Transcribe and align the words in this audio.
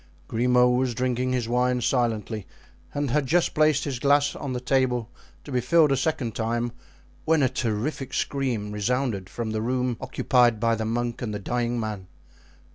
Grimaud 0.27 0.79
was 0.79 0.95
drinking 0.95 1.31
his 1.31 1.47
wine 1.47 1.79
silently 1.79 2.47
and 2.91 3.11
had 3.11 3.27
just 3.27 3.53
placed 3.53 3.83
his 3.83 3.99
glass 3.99 4.35
on 4.35 4.51
the 4.51 4.59
table 4.59 5.11
to 5.43 5.51
be 5.51 5.61
filled 5.61 5.91
a 5.91 5.95
second 5.95 6.33
time, 6.33 6.71
when 7.23 7.43
a 7.43 7.49
terrific 7.49 8.11
scream 8.15 8.71
resounded 8.71 9.29
from 9.29 9.51
the 9.51 9.61
room 9.61 9.97
occupied 10.01 10.59
by 10.59 10.73
the 10.73 10.85
monk 10.85 11.21
and 11.21 11.35
the 11.35 11.39
dying 11.39 11.79
man. 11.79 12.07